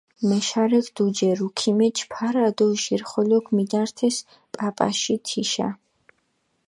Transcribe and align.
მეშარექ 0.29 0.85
დუჯერუ, 0.95 1.47
ქიმეჩჷ 1.57 2.05
ფარა 2.11 2.47
დო 2.57 2.65
ჟირხოლოქ 2.83 3.45
მიდართეს 3.55 4.17
პაპაში 4.53 5.15
თიშა. 5.25 5.69